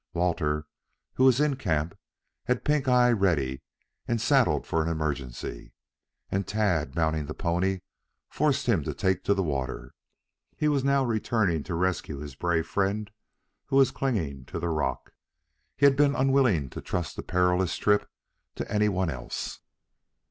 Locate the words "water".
9.43-9.93